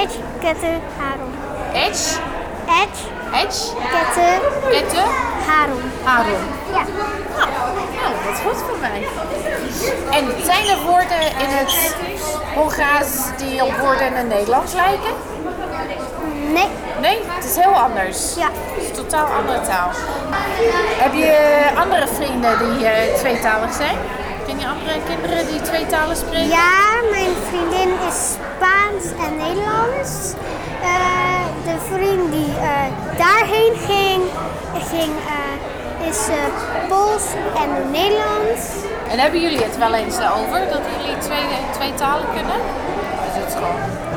[0.00, 1.32] Egy, kettő, három.
[1.72, 2.04] Edge,
[3.40, 4.30] edge, kettő,
[4.70, 5.02] kette,
[5.48, 5.82] három.
[6.04, 6.42] harom.
[6.72, 6.84] Ja.
[8.00, 9.06] Nou, dat is goed voor mij.
[10.10, 11.96] En zijn er woorden in het
[12.54, 15.14] Hongaars die op woorden in het Nederlands lijken?
[16.52, 16.68] Nee,
[17.00, 18.34] Nee, het is heel anders.
[18.36, 18.48] ja.
[18.52, 19.88] Het is een totaal andere taal.
[21.04, 21.36] Heb je
[21.80, 23.96] andere vrienden die eh, tweetalig zijn?
[24.46, 26.48] Ken je andere kinderen die twee talen spreken?
[26.48, 30.12] Ja, mijn vriendin is Spaans en Nederlands.
[30.82, 34.22] Eh, de vriend die eh, daarheen ging,
[34.90, 35.12] ging
[36.08, 36.28] is
[36.88, 37.26] Pools
[37.62, 38.62] en Nederlands.
[39.10, 42.56] En hebben jullie het wel eens over dat jullie twee, twee talen kunnen?
[43.28, 44.09] Is het gewoon?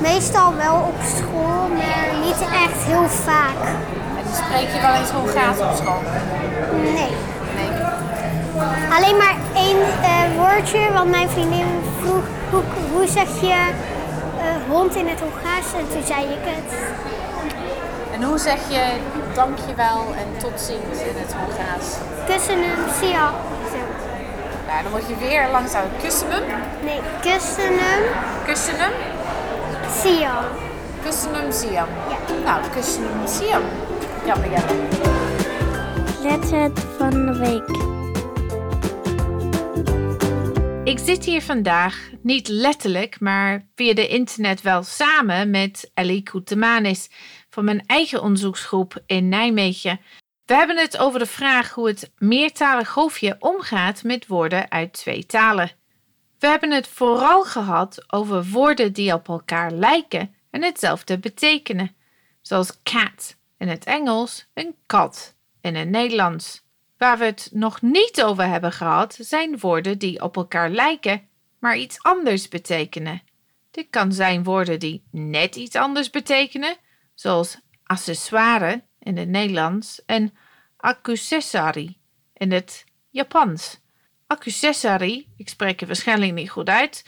[0.00, 3.60] Meestal wel op school, maar niet echt heel vaak.
[4.18, 6.02] En spreek je wel eens Hongaars op school?
[6.82, 7.12] Nee.
[7.56, 7.70] Nee.
[8.96, 11.66] Alleen maar één eh, woordje, want mijn vriendin
[12.00, 13.54] vroeg hoe, hoe zeg je
[14.40, 16.78] eh, hond in het Hongaars en toen zei ik het.
[18.14, 18.82] En hoe zeg je
[19.34, 21.86] dankjewel en tot ziens in het Hongaars?
[22.26, 23.34] Kussen hem, zie je al.
[23.72, 23.78] Zo.
[24.66, 26.42] Nou, dan moet je weer langzaam kussen hem.
[26.82, 28.02] Nee, kussen hem,
[28.46, 28.92] Kussen hem.
[29.90, 30.44] Zie je al.
[31.02, 31.88] Kussen hem, zie hem.
[32.08, 32.34] Ja.
[32.44, 33.62] Nou, kussen hem, zie hem.
[34.26, 34.74] Jammer, jammer.
[36.22, 37.94] Recept van de week.
[40.84, 47.08] Ik zit hier vandaag, niet letterlijk, maar via de internet wel samen met Ellie Koetemanis
[47.50, 50.00] van mijn eigen onderzoeksgroep in Nijmegen.
[50.44, 55.26] We hebben het over de vraag hoe het meertalig golfje omgaat met woorden uit twee
[55.26, 55.70] talen.
[56.46, 61.96] We hebben het vooral gehad over woorden die op elkaar lijken en hetzelfde betekenen,
[62.40, 66.64] zoals cat in het Engels en kat in het Nederlands.
[66.98, 71.28] Waar we het nog niet over hebben gehad, zijn woorden die op elkaar lijken,
[71.58, 73.22] maar iets anders betekenen.
[73.70, 76.76] Dit kan zijn woorden die net iets anders betekenen,
[77.14, 80.34] zoals accessoire in het Nederlands en
[80.76, 81.98] accessory
[82.32, 83.84] in het Japans.
[84.26, 87.04] Accessory, ik spreek het waarschijnlijk niet goed uit,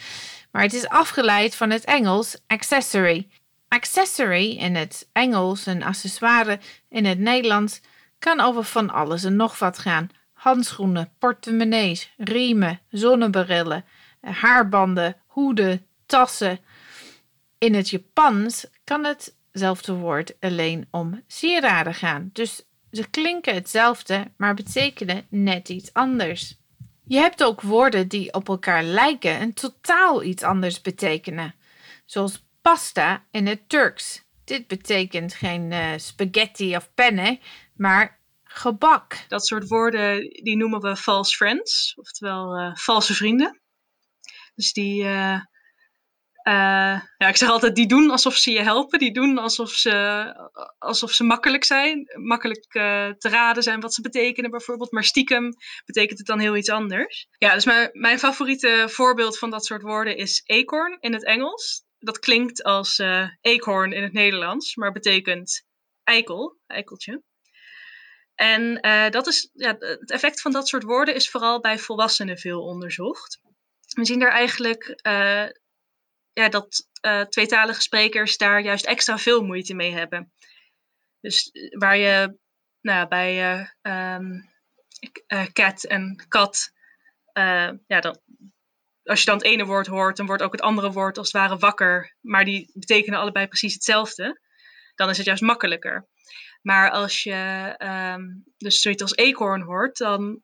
[0.51, 3.29] maar het is afgeleid van het Engels accessory.
[3.69, 7.81] Accessory in het Engels en accessoire in het Nederlands
[8.19, 10.11] kan over van alles en nog wat gaan.
[10.33, 13.85] Handschoenen, portemonnees, riemen, zonnebrillen,
[14.21, 16.59] haarbanden, hoeden, tassen.
[17.59, 22.31] In het Japans kan hetzelfde woord alleen om sieraden gaan.
[22.33, 26.57] Dus ze klinken hetzelfde, maar betekenen net iets anders.
[27.09, 31.55] Je hebt ook woorden die op elkaar lijken en totaal iets anders betekenen.
[32.05, 34.27] Zoals pasta in het Turks.
[34.45, 37.41] Dit betekent geen eh, spaghetti of penne,
[37.77, 39.25] maar gebak.
[39.29, 43.61] Dat soort woorden die noemen we false friends, oftewel eh, valse vrienden.
[44.55, 45.41] Dus die, eh,
[46.49, 48.99] eh, ja, ik zeg altijd, die doen alsof ze je helpen.
[48.99, 50.35] Die doen alsof ze,
[50.79, 54.93] alsof ze makkelijk zijn, makkelijk eh, te raden zijn wat ze betekenen bijvoorbeeld.
[54.93, 55.53] Maar stiekem
[55.85, 57.27] betekent het dan heel iets anders.
[57.39, 61.85] Ja, dus mijn, mijn favoriete voorbeeld van dat soort woorden is acorn in het Engels.
[61.99, 65.67] Dat klinkt als eh eekhoorn in het Nederlands, maar betekent
[66.05, 67.23] eikel, eikeltje.
[68.35, 72.39] En uh, dat is, ja, het effect van dat soort woorden is vooral bij volwassenen
[72.39, 73.41] veel onderzocht.
[73.89, 75.47] We zien daar eigenlijk uh,
[76.39, 80.33] ja, dat uh, tweetalige sprekers daar juist extra veel moeite mee hebben.
[81.21, 82.39] Dus waar je
[82.81, 84.51] nou, bij um,
[85.53, 86.71] cat en kat,
[87.87, 88.21] ja, dan,
[89.03, 91.43] als je dan het ene woord hoort, dan wordt ook het andere woord als het
[91.43, 92.17] ware wakker.
[92.21, 94.41] Maar die betekenen allebei precies hetzelfde.
[94.95, 96.09] Dan is het juist makkelijker.
[96.63, 100.43] Maar als je um, dus zoiets als eekhoorn hoort, dan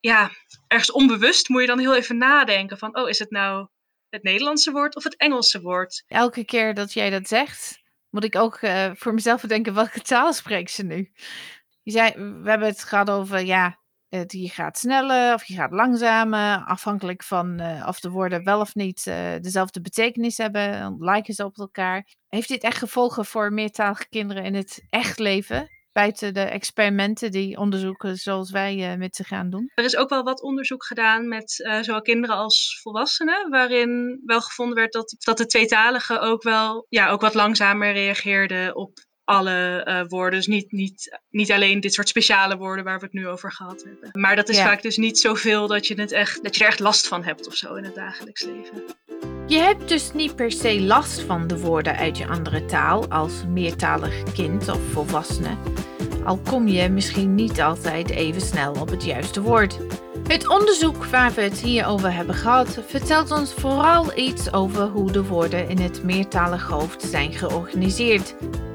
[0.00, 0.30] ja,
[0.66, 3.68] ergens onbewust moet je dan heel even nadenken van, oh, is het nou
[4.14, 6.04] het Nederlandse woord of het Engelse woord?
[6.06, 10.32] Elke keer dat jij dat zegt, moet ik ook uh, voor mezelf bedenken, welke taal
[10.32, 11.12] spreekt ze nu?
[11.82, 13.78] Je zei, we hebben het gehad over, ja,
[14.26, 18.74] je gaat sneller of je gaat langzamer, afhankelijk van uh, of de woorden wel of
[18.74, 22.06] niet uh, dezelfde betekenis hebben, lijken ze op elkaar.
[22.28, 25.68] Heeft dit echt gevolgen voor meertalige kinderen in het echt leven?
[25.94, 29.70] Buiten de experimenten die onderzoeken zoals wij uh, met ze gaan doen?
[29.74, 34.74] Er is ook wel wat onderzoek gedaan met zowel kinderen als volwassenen, waarin wel gevonden
[34.74, 40.00] werd dat, dat de tweetaligen ook wel ja, ook wat langzamer reageerden op alle uh,
[40.08, 40.38] woorden.
[40.38, 43.84] Dus niet, niet, niet alleen dit soort speciale woorden waar we het nu over gehad
[43.84, 44.08] hebben.
[44.12, 44.64] Maar dat is ja.
[44.64, 47.46] vaak dus niet zoveel dat je, het echt, dat je er echt last van hebt
[47.46, 48.82] of zo in het dagelijks leven.
[49.46, 53.32] Je hebt dus niet per se last van de woorden uit je andere taal als
[53.48, 55.56] meertalig kind of volwassene.
[56.24, 59.78] Al kom je misschien niet altijd even snel op het juiste woord.
[60.28, 65.12] Het onderzoek waar we het hier over hebben gehad vertelt ons vooral iets over hoe
[65.12, 68.34] de woorden in het meertalig hoofd zijn georganiseerd.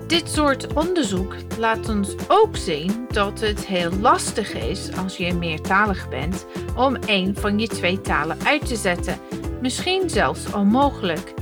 [0.10, 6.10] Dit soort onderzoek laat ons ook zien dat het heel lastig is als je meertalig
[6.10, 6.46] bent
[6.76, 9.20] om een van je twee talen uit te zetten,
[9.62, 11.34] misschien zelfs onmogelijk.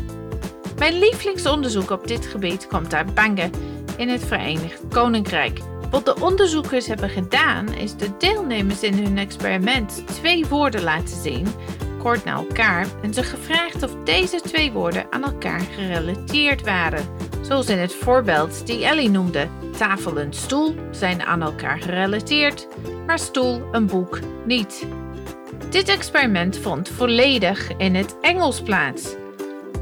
[0.77, 3.49] Mijn lievelingsonderzoek op dit gebied komt uit Bange
[3.97, 5.60] in het Verenigd Koninkrijk.
[5.89, 11.47] Wat de onderzoekers hebben gedaan is de deelnemers in hun experiment twee woorden laten zien,
[11.99, 17.16] kort na elkaar, en ze gevraagd of deze twee woorden aan elkaar gerelateerd waren.
[17.48, 19.48] Zoals in het voorbeeld die Ellie noemde.
[19.78, 22.68] Tafel en stoel zijn aan elkaar gerelateerd,
[23.06, 24.88] maar stoel en boek niet.
[25.70, 29.16] Dit experiment vond volledig in het Engels plaats.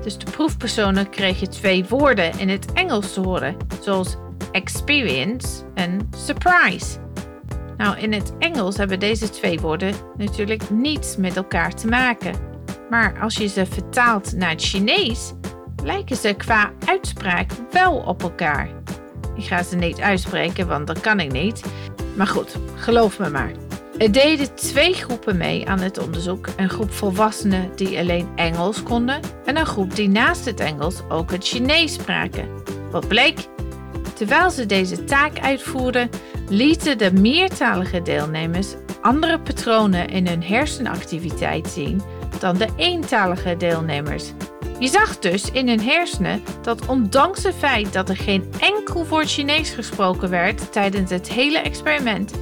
[0.03, 4.15] Dus de proefpersonen kregen twee woorden in het Engels te horen, zoals
[4.51, 6.97] experience en surprise.
[7.77, 12.35] Nou, in het Engels hebben deze twee woorden natuurlijk niets met elkaar te maken.
[12.89, 15.33] Maar als je ze vertaalt naar het Chinees,
[15.85, 18.69] lijken ze qua uitspraak wel op elkaar.
[19.35, 21.63] Ik ga ze niet uitspreken, want dat kan ik niet.
[22.15, 23.51] Maar goed, geloof me maar.
[23.97, 26.47] Er deden twee groepen mee aan het onderzoek.
[26.57, 31.31] Een groep volwassenen die alleen Engels konden en een groep die naast het Engels ook
[31.31, 32.49] het Chinees spraken.
[32.91, 33.47] Wat bleek?
[34.13, 36.09] Terwijl ze deze taak uitvoerden,
[36.49, 42.01] lieten de meertalige deelnemers andere patronen in hun hersenactiviteit zien
[42.39, 44.31] dan de eentalige deelnemers.
[44.79, 49.29] Je zag dus in hun hersenen dat ondanks het feit dat er geen enkel woord
[49.29, 52.33] Chinees gesproken werd tijdens het hele experiment,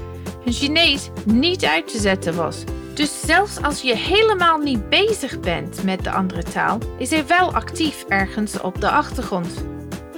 [0.43, 2.63] hun Chinees niet uit te zetten was.
[2.93, 7.53] Dus zelfs als je helemaal niet bezig bent met de andere taal, is hij wel
[7.53, 9.65] actief ergens op de achtergrond.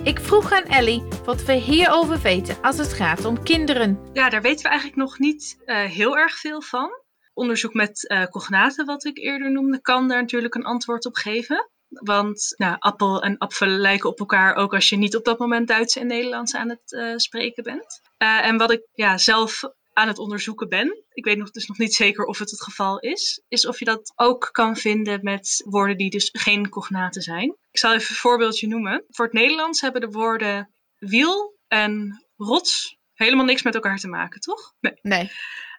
[0.04, 4.00] Ik vroeg aan Ellie wat we hierover weten als het gaat om kinderen.
[4.14, 6.90] Ja, daar weten we eigenlijk nog niet uh, heel erg veel van.
[7.34, 11.70] Onderzoek met uh, cognaten, wat ik eerder noemde, kan daar natuurlijk een antwoord op geven.
[11.90, 15.68] Want nou, appel en apfel lijken op elkaar ook als je niet op dat moment
[15.68, 18.02] Duits en Nederlands aan het uh, spreken bent.
[18.18, 19.62] Uh, en wat ik ja, zelf
[19.94, 23.00] aan het onderzoeken ben, ik weet nog, dus nog niet zeker of het het geval
[23.00, 27.56] is, is of je dat ook kan vinden met woorden die dus geen cognaten zijn.
[27.72, 29.04] Ik zal even een voorbeeldje noemen.
[29.10, 34.40] Voor het Nederlands hebben de woorden wiel en rots helemaal niks met elkaar te maken,
[34.40, 34.74] toch?
[34.80, 34.94] Nee.
[35.02, 35.32] nee.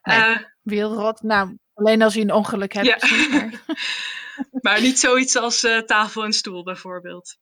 [0.03, 0.19] nee.
[0.19, 3.09] Uh, wiel, rot, nou, alleen als je een ongeluk hebt.
[3.09, 3.51] Ja.
[4.51, 4.81] Maar...
[4.81, 7.37] niet zoiets als uh, tafel en stoel bijvoorbeeld.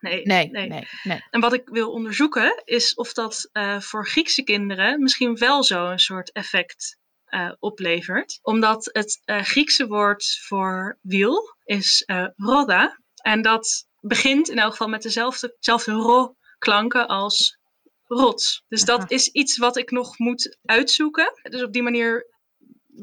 [0.00, 0.68] Nee, nee, nee.
[0.68, 1.24] nee, nee.
[1.30, 5.98] En wat ik wil onderzoeken is of dat uh, voor Griekse kinderen misschien wel zo'n
[5.98, 6.98] soort effect
[7.28, 8.38] uh, oplevert.
[8.42, 12.04] Omdat het Griekse woord voor wiel is
[12.36, 13.00] roda.
[13.22, 17.58] En dat begint in elk geval met dezelfde, dezelfde ro-klanken als
[18.04, 18.64] rots.
[18.68, 21.32] Dus dat is iets wat ik nog moet uitzoeken.
[21.42, 22.26] Dus op die manier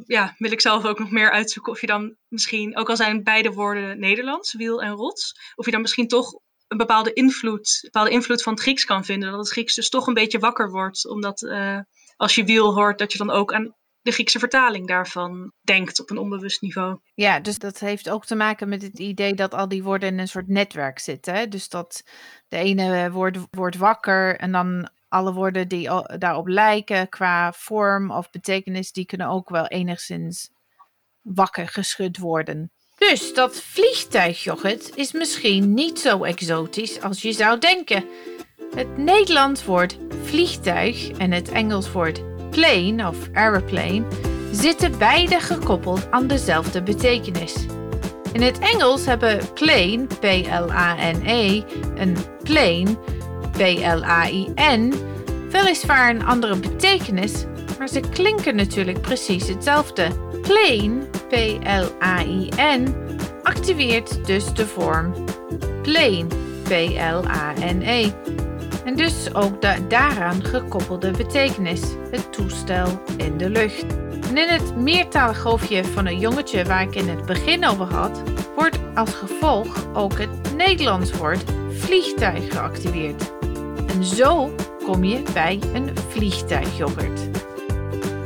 [0.05, 3.23] ja, wil ik zelf ook nog meer uitzoeken of je dan misschien, ook al zijn
[3.23, 6.33] beide woorden Nederlands, wiel en rots, of je dan misschien toch
[6.67, 9.29] een bepaalde invloed, bepaalde invloed van het Grieks kan vinden.
[9.29, 11.79] Dat het Grieks dus toch een beetje wakker wordt, omdat uh,
[12.15, 16.09] als je wiel hoort, dat je dan ook aan de Griekse vertaling daarvan denkt op
[16.09, 16.99] een onbewust niveau.
[17.13, 20.19] Ja, dus dat heeft ook te maken met het idee dat al die woorden in
[20.19, 21.33] een soort netwerk zitten.
[21.33, 21.47] Hè?
[21.47, 22.03] Dus dat
[22.47, 28.29] de ene wordt, wordt wakker en dan alle woorden die daarop lijken qua vorm of
[28.29, 30.49] betekenis, die kunnen ook wel enigszins
[31.21, 32.71] wakker geschud worden.
[32.97, 38.05] Dus dat vliegtuigjoghurt is misschien niet zo exotisch als je zou denken.
[38.75, 44.05] Het Nederlands woord vliegtuig en het Engels woord plane of aeroplane
[44.51, 47.65] zitten beide gekoppeld aan dezelfde betekenis.
[48.33, 51.63] In het Engels hebben plane, P-L-A-N-E,
[51.95, 52.97] en plane,
[53.57, 54.93] P-L-A-I-N,
[55.51, 57.45] weliswaar een andere betekenis,
[57.77, 60.07] maar ze klinken natuurlijk precies hetzelfde.
[60.41, 62.95] Plane, P-L-A-I-N,
[63.43, 65.13] activeert dus de vorm
[65.81, 66.27] plane,
[66.63, 68.11] P-L-A-N-E.
[68.85, 71.81] En dus ook de daaraan gekoppelde betekenis,
[72.11, 73.85] het toestel in de lucht.
[74.29, 78.21] En in het meertalig hoofdje van een jongetje waar ik in het begin over had,
[78.55, 83.36] wordt als gevolg ook het Nederlands woord vliegtuig geactiveerd.
[83.87, 84.51] En zo
[84.83, 87.21] kom je bij een vliegtuigjoghurt.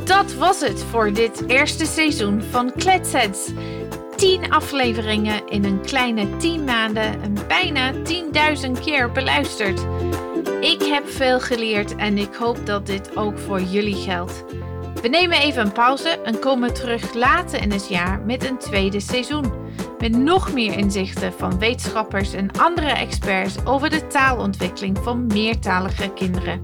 [0.05, 3.49] Dat was het voor dit eerste seizoen van Kletsets.
[4.15, 9.85] 10 afleveringen in een kleine 10 maanden en bijna 10.000 keer beluisterd.
[10.61, 14.43] Ik heb veel geleerd en ik hoop dat dit ook voor jullie geldt.
[15.01, 18.99] We nemen even een pauze en komen terug later in het jaar met een tweede
[18.99, 19.60] seizoen.
[20.01, 26.63] Met nog meer inzichten van wetenschappers en andere experts over de taalontwikkeling van meertalige kinderen.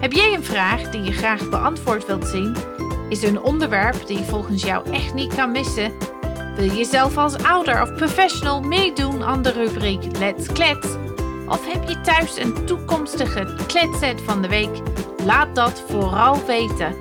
[0.00, 2.56] Heb jij een vraag die je graag beantwoord wilt zien?
[3.08, 5.92] Is er een onderwerp die je volgens jou echt niet kan missen?
[6.56, 10.88] Wil je zelf als ouder of professional meedoen aan de rubriek Let's Klets?
[11.48, 14.80] Of heb je thuis een toekomstige kletset van de week?
[15.24, 16.94] Laat dat vooral weten.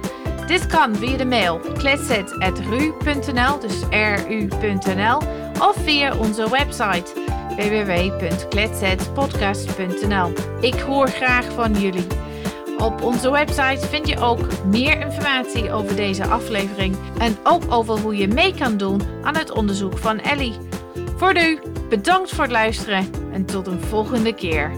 [0.47, 5.17] Dit kan via de mail kletset.ru.nl, dus ru.nl,
[5.59, 7.13] of via onze website
[7.55, 10.33] www.kletsetpodcast.nl.
[10.61, 12.07] Ik hoor graag van jullie.
[12.77, 18.17] Op onze website vind je ook meer informatie over deze aflevering en ook over hoe
[18.17, 20.57] je mee kan doen aan het onderzoek van Ellie.
[21.15, 24.71] Voor nu, bedankt voor het luisteren en tot een volgende keer.